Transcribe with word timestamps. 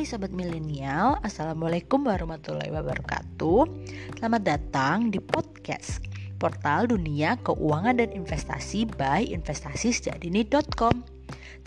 Hai 0.00 0.08
Sobat 0.08 0.32
Milenial, 0.32 1.20
Assalamualaikum 1.20 2.08
warahmatullahi 2.08 2.72
wabarakatuh. 2.72 3.68
Selamat 4.16 4.42
datang 4.48 5.12
di 5.12 5.20
podcast 5.20 6.00
Portal 6.40 6.88
Dunia 6.88 7.36
Keuangan 7.44 8.00
dan 8.00 8.08
Investasi 8.08 8.88
by 8.96 9.28
investasi.sejadini.com 9.28 11.04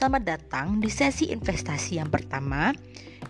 Selamat 0.02 0.24
datang 0.26 0.82
di 0.82 0.90
sesi 0.90 1.30
investasi 1.30 2.02
yang 2.02 2.10
pertama 2.10 2.74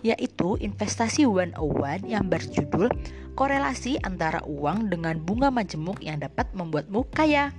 Yaitu 0.00 0.56
investasi 0.56 1.28
101 1.28 1.60
yang 2.08 2.32
berjudul 2.32 2.88
Korelasi 3.36 4.00
antara 4.00 4.40
uang 4.48 4.88
dengan 4.88 5.20
bunga 5.20 5.52
majemuk 5.52 6.00
yang 6.00 6.16
dapat 6.24 6.48
membuatmu 6.56 7.12
kaya 7.12 7.52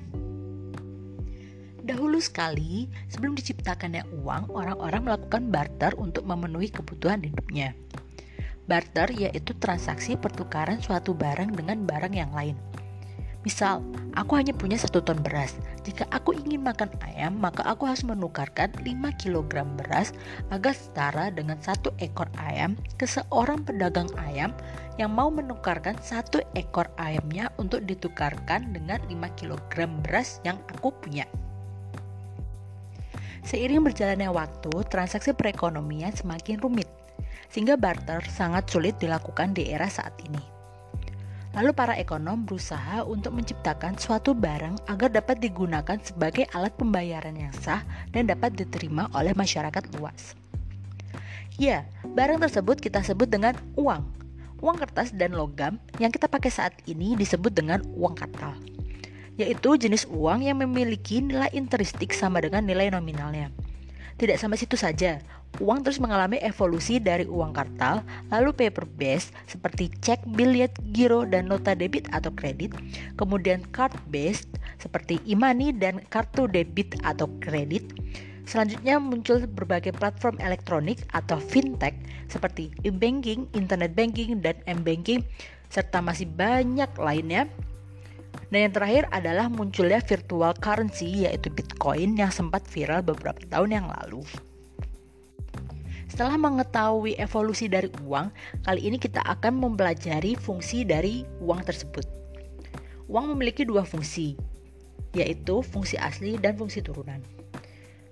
Dahulu 1.86 2.18
sekali, 2.18 2.90
sebelum 3.14 3.38
diciptakannya 3.38 4.10
uang, 4.26 4.50
orang-orang 4.58 5.06
melakukan 5.06 5.54
barter 5.54 5.94
untuk 6.02 6.26
memenuhi 6.26 6.74
kebutuhan 6.74 7.22
hidupnya. 7.22 7.78
Barter 8.66 9.14
yaitu 9.14 9.54
transaksi 9.62 10.18
pertukaran 10.18 10.82
suatu 10.82 11.14
barang 11.14 11.54
dengan 11.54 11.86
barang 11.86 12.18
yang 12.18 12.34
lain. 12.34 12.58
Misal, 13.46 13.86
aku 14.18 14.42
hanya 14.42 14.58
punya 14.58 14.74
satu 14.82 15.06
ton 15.06 15.22
beras. 15.22 15.54
Jika 15.86 16.10
aku 16.10 16.34
ingin 16.34 16.66
makan 16.66 16.90
ayam, 17.06 17.38
maka 17.38 17.62
aku 17.62 17.86
harus 17.86 18.02
menukarkan 18.02 18.74
5 18.82 19.22
kg 19.22 19.70
beras 19.78 20.10
agar 20.50 20.74
setara 20.74 21.30
dengan 21.30 21.62
satu 21.62 21.94
ekor 22.02 22.26
ayam 22.42 22.74
ke 22.98 23.06
seorang 23.06 23.62
pedagang 23.62 24.10
ayam 24.18 24.50
yang 24.98 25.14
mau 25.14 25.30
menukarkan 25.30 25.94
satu 26.02 26.42
ekor 26.58 26.90
ayamnya 26.98 27.54
untuk 27.62 27.86
ditukarkan 27.86 28.74
dengan 28.74 28.98
5 29.06 29.38
kg 29.38 29.86
beras 30.02 30.42
yang 30.42 30.58
aku 30.74 30.90
punya. 30.98 31.30
Seiring 33.46 33.86
berjalannya 33.86 34.34
waktu, 34.34 34.74
transaksi 34.90 35.30
perekonomian 35.38 36.10
semakin 36.18 36.58
rumit, 36.58 36.90
sehingga 37.54 37.78
barter 37.78 38.26
sangat 38.26 38.66
sulit 38.74 38.98
dilakukan 38.98 39.54
di 39.54 39.70
era 39.70 39.86
saat 39.86 40.18
ini. 40.26 40.42
Lalu 41.54 41.72
para 41.78 41.94
ekonom 41.94 42.42
berusaha 42.42 43.06
untuk 43.06 43.38
menciptakan 43.38 44.02
suatu 44.02 44.34
barang 44.34 44.90
agar 44.90 45.14
dapat 45.14 45.40
digunakan 45.40 45.96
sebagai 46.02 46.50
alat 46.58 46.74
pembayaran 46.74 47.38
yang 47.38 47.54
sah 47.62 47.86
dan 48.10 48.26
dapat 48.26 48.58
diterima 48.58 49.14
oleh 49.14 49.38
masyarakat 49.38 49.94
luas. 49.96 50.34
Ya, 51.62 51.86
barang 52.02 52.42
tersebut 52.42 52.82
kita 52.82 53.06
sebut 53.06 53.30
dengan 53.30 53.54
uang. 53.78 54.04
Uang 54.60 54.76
kertas 54.82 55.14
dan 55.14 55.38
logam 55.38 55.78
yang 56.02 56.10
kita 56.10 56.26
pakai 56.26 56.50
saat 56.50 56.74
ini 56.90 57.14
disebut 57.14 57.54
dengan 57.54 57.86
uang 57.94 58.18
katal 58.18 58.58
yaitu 59.36 59.76
jenis 59.76 60.08
uang 60.12 60.44
yang 60.44 60.60
memiliki 60.60 61.20
nilai 61.20 61.52
intristik 61.52 62.16
sama 62.16 62.40
dengan 62.44 62.64
nilai 62.64 62.92
nominalnya. 62.92 63.52
Tidak 64.16 64.40
sampai 64.40 64.56
situ 64.56 64.80
saja, 64.80 65.20
uang 65.60 65.84
terus 65.84 66.00
mengalami 66.00 66.40
evolusi 66.40 67.04
dari 67.04 67.28
uang 67.28 67.52
kartal, 67.52 68.00
lalu 68.32 68.56
paper 68.56 68.88
based 68.96 69.36
seperti 69.44 69.92
cek, 70.00 70.24
biliet, 70.40 70.72
giro, 70.96 71.28
dan 71.28 71.52
nota 71.52 71.76
debit 71.76 72.08
atau 72.16 72.32
kredit, 72.32 72.72
kemudian 73.20 73.60
card 73.76 73.92
based 74.08 74.48
seperti 74.80 75.20
e-money 75.28 75.76
dan 75.76 76.00
kartu 76.08 76.48
debit 76.48 76.96
atau 77.04 77.28
kredit. 77.44 77.92
Selanjutnya 78.48 79.02
muncul 79.02 79.44
berbagai 79.44 79.92
platform 79.98 80.40
elektronik 80.40 81.02
atau 81.12 81.42
fintech 81.42 81.98
seperti 82.32 82.72
e-banking, 82.88 83.50
internet 83.52 83.98
banking, 83.98 84.40
dan 84.40 84.56
m-banking, 84.70 85.26
serta 85.68 86.00
masih 86.00 86.30
banyak 86.30 86.88
lainnya 86.96 87.50
dan 88.56 88.72
yang 88.72 88.76
terakhir 88.80 89.04
adalah 89.12 89.52
munculnya 89.52 90.00
virtual 90.00 90.56
currency 90.56 91.28
yaitu 91.28 91.52
Bitcoin 91.52 92.16
yang 92.16 92.32
sempat 92.32 92.64
viral 92.72 93.04
beberapa 93.04 93.44
tahun 93.52 93.84
yang 93.84 93.88
lalu. 93.92 94.24
Setelah 96.08 96.40
mengetahui 96.40 97.20
evolusi 97.20 97.68
dari 97.68 97.92
uang, 98.00 98.32
kali 98.64 98.88
ini 98.88 98.96
kita 98.96 99.20
akan 99.28 99.60
mempelajari 99.60 100.40
fungsi 100.40 100.88
dari 100.88 101.28
uang 101.44 101.68
tersebut. 101.68 102.08
Uang 103.12 103.36
memiliki 103.36 103.68
dua 103.68 103.84
fungsi, 103.84 104.40
yaitu 105.12 105.60
fungsi 105.60 106.00
asli 106.00 106.40
dan 106.40 106.56
fungsi 106.56 106.80
turunan. 106.80 107.20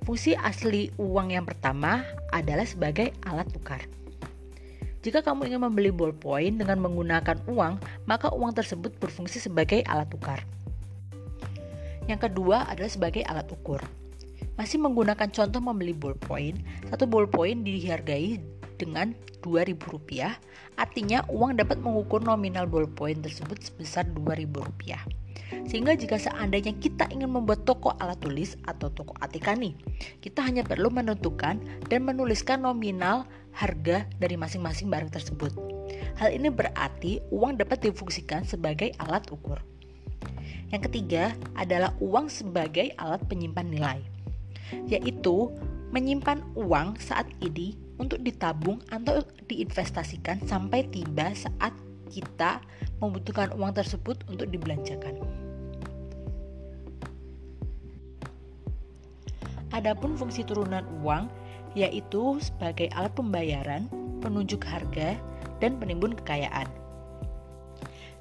Fungsi 0.03 0.35
asli 0.35 0.91
uang 0.99 1.39
yang 1.39 1.47
pertama 1.47 2.03
adalah 2.35 2.67
sebagai 2.67 3.15
alat 3.23 3.47
tukar. 3.47 3.79
Jika 5.03 5.19
kamu 5.19 5.51
ingin 5.51 5.61
membeli 5.67 5.91
ballpoint 5.91 6.63
dengan 6.63 6.79
menggunakan 6.79 7.43
uang, 7.51 8.07
maka 8.07 8.31
uang 8.31 8.55
tersebut 8.55 8.95
berfungsi 9.03 9.43
sebagai 9.43 9.83
alat 9.83 10.07
tukar. 10.07 10.39
Yang 12.07 12.31
kedua 12.31 12.63
adalah 12.71 12.87
sebagai 12.87 13.23
alat 13.27 13.47
ukur. 13.51 13.83
Masih 14.55 14.79
menggunakan 14.79 15.27
contoh 15.27 15.59
membeli 15.59 15.91
ballpoint, 15.91 16.55
satu 16.87 17.03
ballpoint 17.03 17.67
dihargai 17.67 18.39
dengan 18.83 19.15
Rp2.000, 19.39 20.35
artinya 20.75 21.23
uang 21.31 21.59
dapat 21.59 21.79
mengukur 21.79 22.19
nominal 22.19 22.67
ballpoint 22.67 23.23
tersebut 23.23 23.63
sebesar 23.63 24.03
Rp2.000. 24.11 25.23
Sehingga 25.63 25.95
jika 25.95 26.19
seandainya 26.19 26.75
kita 26.75 27.07
ingin 27.13 27.31
membuat 27.31 27.63
toko 27.63 27.95
alat 27.95 28.19
tulis 28.19 28.59
atau 28.67 28.91
toko 28.91 29.15
atika 29.23 29.55
nih, 29.55 29.71
kita 30.19 30.43
hanya 30.43 30.65
perlu 30.65 30.91
menentukan 30.91 31.61
dan 31.87 31.99
menuliskan 32.03 32.65
nominal 32.65 33.23
harga 33.53 34.03
dari 34.17 34.35
masing-masing 34.35 34.89
barang 34.89 35.13
tersebut. 35.13 35.53
Hal 36.17 36.33
ini 36.33 36.49
berarti 36.49 37.21
uang 37.29 37.61
dapat 37.61 37.85
difungsikan 37.85 38.43
sebagai 38.43 38.91
alat 38.97 39.29
ukur. 39.29 39.61
Yang 40.73 40.89
ketiga 40.89 41.37
adalah 41.53 41.93
uang 42.01 42.33
sebagai 42.33 42.97
alat 42.97 43.21
penyimpan 43.29 43.67
nilai, 43.69 43.99
yaitu 44.89 45.53
menyimpan 45.93 46.41
uang 46.57 46.97
saat 46.97 47.29
ini 47.45 47.77
untuk 47.97 48.21
ditabung 48.25 48.81
atau 48.89 49.21
diinvestasikan 49.45 50.41
sampai 50.45 50.87
tiba 50.89 51.29
saat 51.33 51.73
kita 52.09 52.61
membutuhkan 53.01 53.53
uang 53.57 53.73
tersebut 53.73 54.21
untuk 54.29 54.49
dibelanjakan. 54.49 55.17
Adapun 59.73 60.13
fungsi 60.13 60.45
turunan 60.45 60.85
uang 61.01 61.25
yaitu 61.73 62.37
sebagai 62.37 62.93
alat 62.93 63.09
pembayaran, 63.17 63.89
penunjuk 64.21 64.61
harga, 64.61 65.17
dan 65.57 65.81
penimbun 65.81 66.13
kekayaan. 66.13 66.69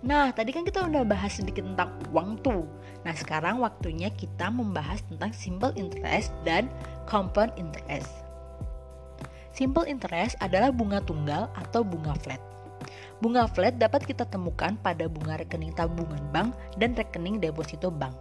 Nah, 0.02 0.32
tadi 0.34 0.50
kan 0.50 0.64
kita 0.64 0.88
udah 0.88 1.04
bahas 1.04 1.36
sedikit 1.38 1.62
tentang 1.62 1.94
uang 2.10 2.40
tuh. 2.42 2.64
Nah, 3.04 3.14
sekarang 3.14 3.60
waktunya 3.62 4.10
kita 4.10 4.50
membahas 4.50 5.04
tentang 5.06 5.30
simple 5.30 5.70
interest 5.78 6.34
dan 6.42 6.66
compound 7.06 7.54
interest. 7.54 8.21
Simple 9.52 9.84
interest 9.84 10.40
adalah 10.40 10.72
bunga 10.72 11.04
tunggal 11.04 11.52
atau 11.52 11.84
bunga 11.84 12.16
flat. 12.16 12.40
Bunga 13.20 13.46
flat 13.46 13.76
dapat 13.78 14.02
kita 14.08 14.26
temukan 14.26 14.74
pada 14.80 15.06
bunga 15.06 15.38
rekening 15.38 15.76
tabungan 15.76 16.24
bank 16.32 16.56
dan 16.80 16.96
rekening 16.96 17.38
deposito 17.38 17.92
bank. 17.92 18.16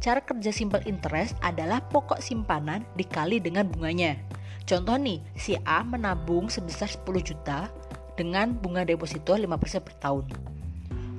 Cara 0.00 0.22
kerja 0.24 0.50
simple 0.54 0.80
interest 0.88 1.36
adalah 1.44 1.84
pokok 1.84 2.22
simpanan 2.22 2.86
dikali 2.96 3.42
dengan 3.42 3.68
bunganya. 3.68 4.16
Contoh 4.62 4.96
nih, 4.96 5.20
si 5.34 5.58
A 5.66 5.82
menabung 5.82 6.48
sebesar 6.48 6.88
10 6.88 7.04
juta 7.20 7.68
dengan 8.14 8.54
bunga 8.54 8.86
deposito 8.86 9.34
5% 9.34 9.44
per 9.82 9.94
tahun. 9.98 10.26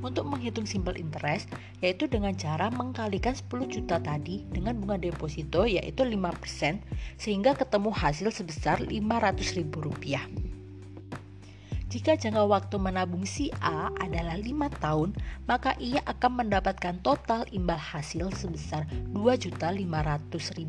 Untuk 0.03 0.27
menghitung 0.27 0.67
simple 0.67 0.99
interest, 0.99 1.47
yaitu 1.79 2.11
dengan 2.11 2.35
cara 2.35 2.67
mengkalikan 2.67 3.31
10 3.31 3.71
juta 3.71 4.03
tadi 4.03 4.43
dengan 4.51 4.75
bunga 4.75 4.99
deposito 4.99 5.63
yaitu 5.63 6.03
5% 6.03 6.83
sehingga 7.15 7.55
ketemu 7.55 7.89
hasil 7.95 8.35
sebesar 8.35 8.83
500 8.83 9.55
ribu 9.55 9.79
rupiah. 9.87 10.27
Jika 11.93 12.17
jangka 12.17 12.49
waktu 12.49 12.81
menabung 12.81 13.21
si 13.21 13.53
A 13.61 13.93
adalah 14.01 14.33
5 14.33 14.81
tahun, 14.81 15.13
maka 15.45 15.77
ia 15.77 16.01
akan 16.09 16.41
mendapatkan 16.41 16.97
total 17.05 17.45
imbal 17.53 17.77
hasil 17.77 18.33
sebesar 18.33 18.89
Rp2.500.000 19.13 20.65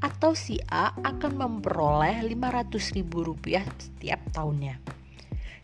atau 0.00 0.32
si 0.32 0.56
A 0.72 0.96
akan 1.04 1.32
memperoleh 1.36 2.24
Rp500.000 2.24 3.04
setiap 3.76 4.20
tahunnya. 4.32 4.80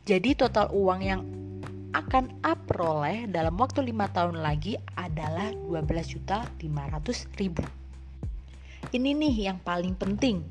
Jadi 0.05 0.37
total 0.37 0.69
uang 0.77 1.01
yang 1.01 1.25
akan 1.94 2.43
A 2.43 2.58
peroleh 2.58 3.31
dalam 3.31 3.55
waktu 3.55 3.87
5 3.87 3.94
tahun 4.11 4.43
lagi 4.43 4.75
adalah 4.99 5.55
Rp12.500.000. 5.70 7.62
Ini 8.91 9.11
nih 9.14 9.35
yang 9.49 9.62
paling 9.62 9.94
penting. 9.94 10.43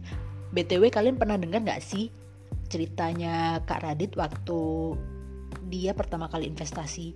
BTW 0.55 0.87
kalian 0.87 1.19
pernah 1.19 1.35
dengar 1.35 1.59
gak 1.67 1.83
sih 1.83 2.07
ceritanya 2.71 3.61
Kak 3.67 3.83
Radit 3.85 4.15
waktu 4.15 4.95
dia 5.67 5.91
pertama 5.93 6.31
kali 6.31 6.47
investasi. 6.49 7.13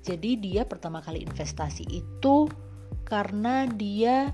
Jadi 0.00 0.38
dia 0.38 0.62
pertama 0.64 1.02
kali 1.02 1.26
investasi 1.26 1.84
itu 1.90 2.46
karena 3.04 3.66
dia 3.68 4.32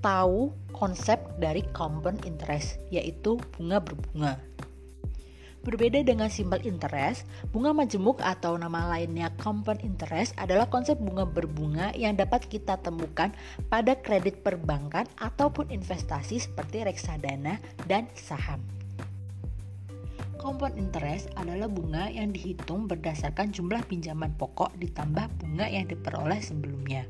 tahu 0.00 0.52
konsep 0.74 1.20
dari 1.36 1.62
compound 1.76 2.24
interest 2.26 2.80
yaitu 2.92 3.38
bunga 3.56 3.78
berbunga. 3.80 4.40
Berbeda 5.60 6.00
dengan 6.00 6.32
simple 6.32 6.64
interest, 6.64 7.28
bunga 7.52 7.76
majemuk 7.76 8.24
atau 8.24 8.56
nama 8.56 8.96
lainnya 8.96 9.28
compound 9.36 9.84
interest 9.84 10.32
adalah 10.40 10.64
konsep 10.72 10.96
bunga 10.96 11.28
berbunga 11.28 11.92
yang 11.92 12.16
dapat 12.16 12.48
kita 12.48 12.80
temukan 12.80 13.28
pada 13.68 13.92
kredit 14.00 14.40
perbankan 14.40 15.04
ataupun 15.20 15.68
investasi 15.68 16.40
seperti 16.40 16.88
reksadana 16.88 17.60
dan 17.84 18.08
saham. 18.16 18.64
Compound 20.40 20.80
interest 20.80 21.28
adalah 21.36 21.68
bunga 21.68 22.08
yang 22.08 22.32
dihitung 22.32 22.88
berdasarkan 22.88 23.52
jumlah 23.52 23.84
pinjaman 23.84 24.32
pokok 24.40 24.72
ditambah 24.80 25.28
bunga 25.44 25.68
yang 25.68 25.84
diperoleh 25.84 26.40
sebelumnya. 26.40 27.04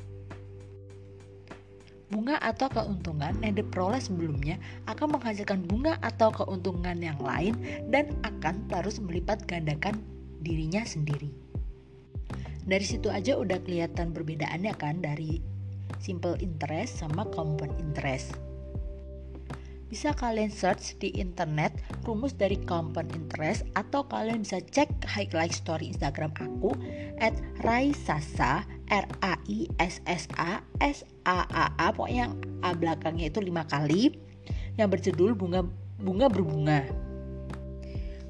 Bunga 2.11 2.35
atau 2.43 2.67
keuntungan 2.67 3.31
yang 3.39 3.55
diperoleh 3.55 4.03
sebelumnya 4.03 4.59
akan 4.91 5.15
menghasilkan 5.15 5.63
bunga 5.63 5.95
atau 6.03 6.27
keuntungan 6.29 6.99
yang 6.99 7.15
lain 7.23 7.55
dan 7.87 8.11
akan 8.27 8.67
terus 8.67 8.99
melipat 8.99 9.47
gandakan 9.47 10.03
dirinya 10.43 10.83
sendiri. 10.83 11.31
Dari 12.67 12.83
situ 12.83 13.07
aja 13.07 13.39
udah 13.39 13.63
kelihatan 13.63 14.11
perbedaannya 14.11 14.75
kan 14.75 14.99
dari 14.99 15.39
simple 16.03 16.35
interest 16.43 16.99
sama 16.99 17.23
compound 17.31 17.73
interest 17.79 18.35
bisa 19.91 20.15
kalian 20.15 20.47
search 20.47 20.95
di 21.03 21.11
internet 21.19 21.75
rumus 22.07 22.31
dari 22.31 22.55
compound 22.63 23.11
interest 23.11 23.67
atau 23.75 24.07
kalian 24.07 24.47
bisa 24.47 24.63
cek 24.63 24.87
highlight 25.03 25.51
story 25.51 25.91
Instagram 25.91 26.31
aku 26.39 26.71
at 27.19 27.35
raisasa 27.67 28.63
R 28.91 29.07
A 29.23 29.39
I 29.47 29.71
S 29.79 30.03
S 30.03 30.27
A 30.35 30.59
S 30.83 31.07
A 31.23 31.47
A 31.47 31.71
A 31.79 31.87
pokoknya 31.95 32.27
yang 32.27 32.33
A 32.61 32.75
belakangnya 32.75 33.31
itu 33.31 33.39
lima 33.39 33.63
kali 33.65 34.19
yang 34.75 34.91
berjudul 34.91 35.33
bunga 35.33 35.63
bunga 35.97 36.27
berbunga 36.27 36.79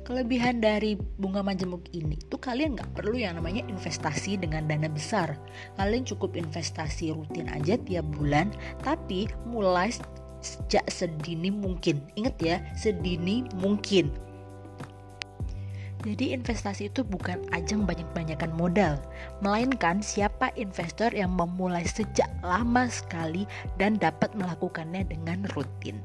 kelebihan 0.05 0.59
dari 0.59 0.99
bunga 1.17 1.41
majemuk 1.41 1.87
ini 1.95 2.19
tuh 2.27 2.41
kalian 2.41 2.75
nggak 2.75 2.93
perlu 2.93 3.15
yang 3.15 3.39
namanya 3.39 3.63
investasi 3.69 4.35
dengan 4.35 4.67
dana 4.67 4.91
besar 4.91 5.39
kalian 5.79 6.03
cukup 6.03 6.35
investasi 6.35 7.15
rutin 7.15 7.47
aja 7.47 7.79
tiap 7.79 8.05
bulan 8.13 8.51
tapi 8.83 9.29
mulai 9.47 9.93
sejak 10.41 10.83
sedini 10.89 11.53
mungkin. 11.53 12.01
Ingat 12.17 12.35
ya, 12.41 12.57
sedini 12.73 13.45
mungkin. 13.61 14.11
Jadi 16.01 16.33
investasi 16.33 16.89
itu 16.89 17.06
bukan 17.06 17.45
ajang 17.53 17.86
banyak-banyakan 17.86 18.50
modal, 18.57 18.98
melainkan 19.45 20.01
siapa 20.01 20.50
investor 20.57 21.13
yang 21.13 21.30
memulai 21.30 21.86
sejak 21.86 22.25
lama 22.42 22.89
sekali 22.89 23.45
dan 23.77 24.01
dapat 24.01 24.33
melakukannya 24.33 25.06
dengan 25.06 25.45
rutin. 25.53 26.01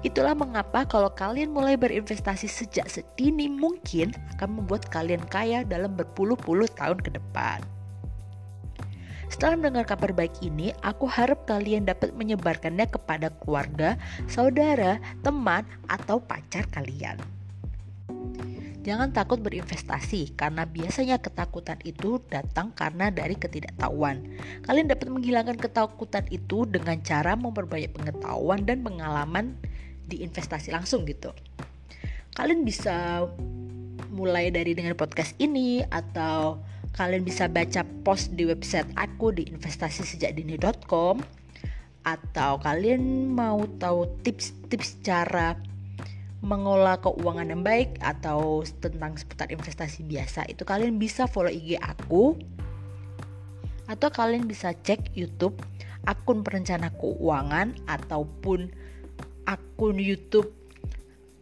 Itulah 0.00 0.32
mengapa 0.32 0.88
kalau 0.88 1.12
kalian 1.12 1.52
mulai 1.52 1.76
berinvestasi 1.76 2.48
sejak 2.48 2.88
sedini 2.88 3.52
mungkin 3.52 4.16
akan 4.36 4.64
membuat 4.64 4.88
kalian 4.88 5.20
kaya 5.28 5.60
dalam 5.60 5.92
berpuluh-puluh 5.92 6.72
tahun 6.80 7.04
ke 7.04 7.20
depan. 7.20 7.60
Setelah 9.28 9.60
mendengar 9.60 9.84
kabar 9.92 10.16
baik 10.16 10.40
ini, 10.40 10.72
aku 10.80 11.04
harap 11.04 11.44
kalian 11.44 11.84
dapat 11.84 12.16
menyebarkannya 12.16 12.88
kepada 12.88 13.28
keluarga, 13.44 14.00
saudara, 14.26 14.96
teman, 15.20 15.68
atau 15.92 16.18
pacar 16.18 16.64
kalian. 16.72 17.20
Jangan 18.80 19.12
takut 19.12 19.40
berinvestasi 19.44 20.34
karena 20.40 20.64
biasanya 20.64 21.20
ketakutan 21.20 21.76
itu 21.84 22.20
datang 22.32 22.72
karena 22.72 23.12
dari 23.12 23.36
ketidaktahuan. 23.36 24.24
Kalian 24.64 24.88
dapat 24.88 25.12
menghilangkan 25.12 25.60
ketakutan 25.60 26.24
itu 26.32 26.64
dengan 26.64 26.96
cara 27.04 27.36
memperbanyak 27.36 27.92
pengetahuan 27.92 28.64
dan 28.64 28.80
pengalaman 28.80 29.60
di 30.08 30.24
investasi 30.24 30.72
langsung 30.72 31.04
gitu. 31.04 31.30
Kalian 32.32 32.64
bisa 32.64 33.28
mulai 34.08 34.48
dari 34.48 34.72
dengan 34.72 34.96
podcast 34.96 35.36
ini 35.36 35.84
atau 35.84 36.58
Kalian 36.90 37.22
bisa 37.22 37.46
baca 37.46 37.86
post 38.02 38.34
di 38.34 38.42
website 38.42 38.90
aku 38.98 39.30
di 39.30 39.46
investasisejakdini.com 39.46 41.22
atau 42.00 42.52
kalian 42.58 43.28
mau 43.30 43.62
tahu 43.78 44.08
tips-tips 44.24 44.98
cara 45.04 45.54
mengolah 46.40 46.96
keuangan 47.04 47.52
yang 47.52 47.60
baik 47.60 48.00
atau 48.00 48.64
tentang 48.80 49.16
seputar 49.20 49.52
investasi 49.52 50.04
biasa 50.08 50.48
itu 50.48 50.64
kalian 50.64 50.96
bisa 50.96 51.28
follow 51.28 51.52
IG 51.52 51.76
aku. 51.76 52.36
Atau 53.90 54.08
kalian 54.08 54.46
bisa 54.46 54.72
cek 54.72 55.12
YouTube 55.18 55.58
akun 56.08 56.40
perencana 56.40 56.88
keuangan 56.96 57.76
ataupun 57.90 58.72
akun 59.44 59.96
YouTube 60.00 60.48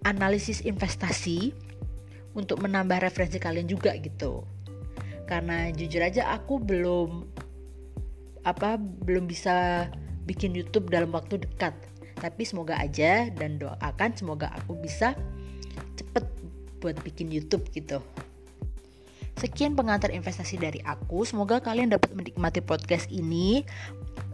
analisis 0.03 0.65
investasi 0.65 1.55
untuk 2.35 2.62
menambah 2.62 3.03
referensi 3.03 3.39
kalian 3.39 3.69
juga 3.69 3.94
gitu. 4.01 4.43
Karena 5.29 5.69
jujur 5.71 6.01
aja 6.01 6.33
aku 6.33 6.59
belum 6.59 7.29
apa 8.47 8.81
belum 8.81 9.29
bisa 9.29 9.87
bikin 10.25 10.56
YouTube 10.56 10.89
dalam 10.89 11.12
waktu 11.12 11.44
dekat 11.44 11.77
tapi 12.19 12.43
semoga 12.44 12.76
aja 12.79 13.31
dan 13.31 13.59
doakan 13.59 14.11
semoga 14.15 14.50
aku 14.55 14.75
bisa 14.79 15.15
cepet 15.94 16.25
buat 16.79 16.99
bikin 17.03 17.31
YouTube 17.31 17.67
gitu 17.75 18.03
Sekian 19.38 19.79
pengantar 19.79 20.11
investasi 20.11 20.59
dari 20.59 20.82
aku. 20.82 21.23
Semoga 21.23 21.62
kalian 21.62 21.94
dapat 21.94 22.11
menikmati 22.11 22.59
podcast 22.59 23.06
ini, 23.06 23.62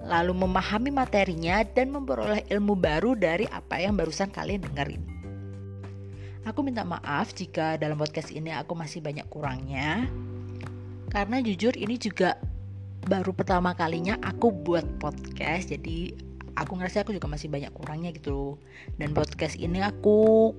lalu 0.00 0.32
memahami 0.32 0.88
materinya 0.88 1.60
dan 1.60 1.92
memperoleh 1.92 2.48
ilmu 2.48 2.72
baru 2.72 3.12
dari 3.12 3.44
apa 3.52 3.84
yang 3.84 4.00
barusan 4.00 4.32
kalian 4.32 4.64
dengerin. 4.64 5.04
Aku 6.48 6.64
minta 6.64 6.88
maaf 6.88 7.36
jika 7.36 7.76
dalam 7.76 8.00
podcast 8.00 8.32
ini 8.32 8.48
aku 8.48 8.72
masih 8.72 9.04
banyak 9.04 9.28
kurangnya 9.28 10.08
karena 11.14 11.38
jujur 11.38 11.78
ini 11.78 11.94
juga 11.94 12.34
baru 13.06 13.30
pertama 13.30 13.70
kalinya 13.78 14.18
aku 14.18 14.50
buat 14.50 14.82
podcast 14.98 15.70
jadi 15.70 16.10
aku 16.54 16.78
ngerasa 16.78 17.06
aku 17.06 17.14
juga 17.14 17.30
masih 17.30 17.50
banyak 17.50 17.70
kurangnya 17.74 18.10
gitu 18.14 18.58
dan 18.98 19.12
podcast 19.12 19.58
ini 19.58 19.82
aku 19.82 20.52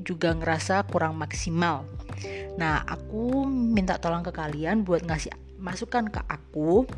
juga 0.00 0.32
ngerasa 0.32 0.88
kurang 0.88 1.16
maksimal 1.16 1.84
nah 2.56 2.84
aku 2.84 3.48
minta 3.48 3.96
tolong 3.96 4.24
ke 4.24 4.32
kalian 4.32 4.84
buat 4.84 5.04
ngasih 5.04 5.32
masukan 5.60 6.08
ke 6.08 6.20
aku 6.28 6.88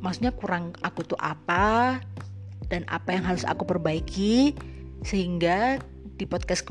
maksudnya 0.00 0.32
kurang 0.32 0.72
aku 0.80 1.04
tuh 1.04 1.20
apa 1.20 2.00
dan 2.68 2.84
apa 2.88 3.16
yang 3.16 3.24
harus 3.24 3.44
aku 3.48 3.64
perbaiki 3.64 4.52
sehingga 5.04 5.80
di 6.18 6.24
podcast 6.26 6.66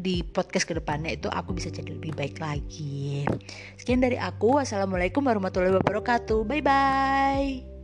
di 0.00 0.24
podcast 0.24 0.64
ke 0.64 0.72
depannya 0.72 1.12
itu 1.12 1.28
aku 1.28 1.52
bisa 1.52 1.68
jadi 1.68 1.92
lebih 1.92 2.16
baik 2.16 2.40
lagi. 2.40 3.28
Sekian 3.76 4.00
dari 4.00 4.16
aku. 4.16 4.56
Wassalamualaikum 4.56 5.20
warahmatullahi 5.20 5.76
wabarakatuh. 5.76 6.48
Bye 6.48 6.64
bye. 6.64 7.79